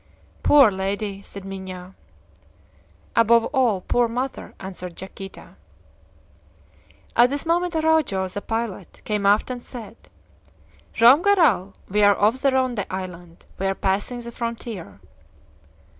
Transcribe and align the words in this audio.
"Poor 0.41 0.71
lady!" 0.71 1.21
said 1.21 1.45
Minha. 1.45 1.93
"Above 3.15 3.45
all, 3.53 3.81
poor 3.81 4.07
mother!" 4.07 4.55
answered 4.59 4.99
Yaquita. 4.99 5.57
At 7.15 7.29
this 7.29 7.45
moment 7.45 7.75
Araujo, 7.75 8.27
the 8.27 8.41
pilot, 8.41 9.03
came 9.05 9.27
aft 9.27 9.51
and 9.51 9.61
said: 9.61 9.97
"Joam 10.91 11.21
Garral, 11.21 11.75
we 11.87 12.01
are 12.01 12.17
off 12.19 12.39
the 12.41 12.49
Ronde 12.49 12.83
Island. 12.89 13.45
We 13.59 13.67
are 13.67 13.75
passing 13.75 14.21
the 14.21 14.31
frontier!" 14.31 14.99